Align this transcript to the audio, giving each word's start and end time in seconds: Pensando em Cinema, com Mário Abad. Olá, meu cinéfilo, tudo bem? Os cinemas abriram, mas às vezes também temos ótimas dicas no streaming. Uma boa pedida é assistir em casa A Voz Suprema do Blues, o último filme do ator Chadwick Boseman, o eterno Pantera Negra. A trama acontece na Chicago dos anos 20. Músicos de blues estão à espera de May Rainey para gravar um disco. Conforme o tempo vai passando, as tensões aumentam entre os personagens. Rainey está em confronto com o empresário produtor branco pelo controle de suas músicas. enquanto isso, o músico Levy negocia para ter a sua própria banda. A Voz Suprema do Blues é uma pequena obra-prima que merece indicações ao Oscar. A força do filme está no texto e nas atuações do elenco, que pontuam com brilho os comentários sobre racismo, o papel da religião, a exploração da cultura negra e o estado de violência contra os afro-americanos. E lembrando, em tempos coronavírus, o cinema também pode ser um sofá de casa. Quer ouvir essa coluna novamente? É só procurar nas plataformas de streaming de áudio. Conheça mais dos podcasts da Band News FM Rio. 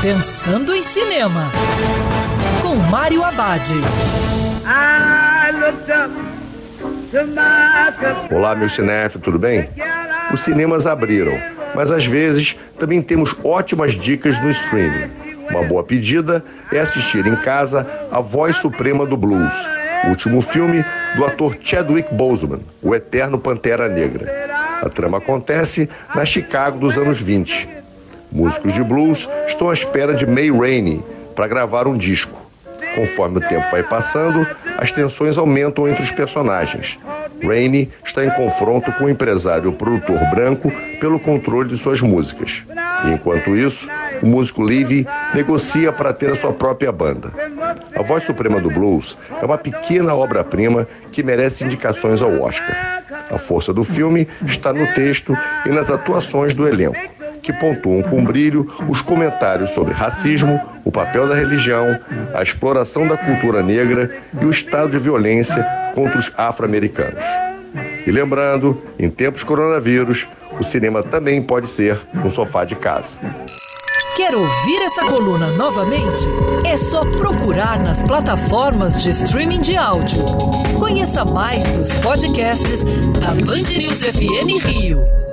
Pensando 0.00 0.72
em 0.76 0.80
Cinema, 0.80 1.50
com 2.62 2.76
Mário 2.76 3.24
Abad. 3.24 3.68
Olá, 8.30 8.54
meu 8.54 8.68
cinéfilo, 8.68 9.24
tudo 9.24 9.40
bem? 9.40 9.68
Os 10.32 10.42
cinemas 10.42 10.86
abriram, 10.86 11.32
mas 11.74 11.90
às 11.90 12.06
vezes 12.06 12.56
também 12.78 13.02
temos 13.02 13.34
ótimas 13.42 13.94
dicas 13.94 14.40
no 14.40 14.50
streaming. 14.50 15.10
Uma 15.50 15.64
boa 15.64 15.82
pedida 15.82 16.44
é 16.72 16.78
assistir 16.78 17.26
em 17.26 17.34
casa 17.34 17.84
A 18.12 18.20
Voz 18.20 18.56
Suprema 18.56 19.04
do 19.04 19.16
Blues, 19.16 19.68
o 20.04 20.10
último 20.10 20.40
filme 20.40 20.84
do 21.16 21.24
ator 21.24 21.56
Chadwick 21.60 22.14
Boseman, 22.14 22.60
o 22.80 22.94
eterno 22.94 23.36
Pantera 23.36 23.88
Negra. 23.88 24.46
A 24.80 24.88
trama 24.88 25.18
acontece 25.18 25.90
na 26.14 26.24
Chicago 26.24 26.78
dos 26.78 26.96
anos 26.96 27.18
20. 27.18 27.77
Músicos 28.30 28.74
de 28.74 28.82
blues 28.82 29.28
estão 29.46 29.70
à 29.70 29.72
espera 29.72 30.14
de 30.14 30.26
May 30.26 30.50
Rainey 30.50 31.04
para 31.34 31.46
gravar 31.46 31.86
um 31.86 31.96
disco. 31.96 32.48
Conforme 32.94 33.38
o 33.38 33.40
tempo 33.40 33.70
vai 33.70 33.82
passando, 33.82 34.46
as 34.76 34.92
tensões 34.92 35.38
aumentam 35.38 35.88
entre 35.88 36.02
os 36.02 36.10
personagens. 36.10 36.98
Rainey 37.42 37.90
está 38.04 38.24
em 38.24 38.30
confronto 38.30 38.92
com 38.92 39.04
o 39.04 39.08
empresário 39.08 39.72
produtor 39.72 40.18
branco 40.30 40.72
pelo 41.00 41.18
controle 41.20 41.68
de 41.68 41.78
suas 41.78 42.00
músicas. 42.00 42.64
enquanto 43.04 43.56
isso, 43.56 43.88
o 44.22 44.26
músico 44.26 44.62
Levy 44.62 45.06
negocia 45.34 45.92
para 45.92 46.12
ter 46.12 46.30
a 46.30 46.34
sua 46.34 46.52
própria 46.52 46.90
banda. 46.90 47.32
A 47.94 48.02
Voz 48.02 48.24
Suprema 48.24 48.60
do 48.60 48.70
Blues 48.70 49.16
é 49.40 49.44
uma 49.44 49.56
pequena 49.56 50.14
obra-prima 50.14 50.86
que 51.12 51.22
merece 51.22 51.64
indicações 51.64 52.20
ao 52.20 52.40
Oscar. 52.40 53.04
A 53.30 53.38
força 53.38 53.72
do 53.72 53.84
filme 53.84 54.26
está 54.44 54.72
no 54.72 54.92
texto 54.94 55.36
e 55.64 55.68
nas 55.68 55.90
atuações 55.90 56.54
do 56.54 56.66
elenco, 56.66 56.98
que 57.42 57.52
pontuam 57.52 58.02
com 58.02 58.24
brilho 58.24 58.70
os 58.88 59.00
comentários 59.00 59.70
sobre 59.70 59.92
racismo, 59.92 60.60
o 60.84 60.90
papel 60.90 61.28
da 61.28 61.34
religião, 61.34 61.98
a 62.34 62.42
exploração 62.42 63.06
da 63.06 63.16
cultura 63.16 63.62
negra 63.62 64.16
e 64.40 64.44
o 64.44 64.50
estado 64.50 64.90
de 64.90 64.98
violência 64.98 65.64
contra 65.94 66.18
os 66.18 66.32
afro-americanos. 66.36 67.22
E 68.06 68.10
lembrando, 68.10 68.80
em 68.98 69.10
tempos 69.10 69.42
coronavírus, 69.42 70.28
o 70.58 70.64
cinema 70.64 71.02
também 71.02 71.42
pode 71.42 71.68
ser 71.68 72.00
um 72.24 72.30
sofá 72.30 72.64
de 72.64 72.74
casa. 72.74 73.16
Quer 74.16 74.34
ouvir 74.34 74.82
essa 74.82 75.04
coluna 75.04 75.52
novamente? 75.52 76.24
É 76.64 76.76
só 76.76 77.02
procurar 77.02 77.80
nas 77.80 78.02
plataformas 78.02 79.00
de 79.00 79.10
streaming 79.10 79.60
de 79.60 79.76
áudio. 79.76 80.24
Conheça 80.76 81.24
mais 81.24 81.68
dos 81.70 81.92
podcasts 81.94 82.82
da 83.20 83.28
Band 83.28 83.70
News 83.76 84.02
FM 84.02 84.64
Rio. 84.64 85.27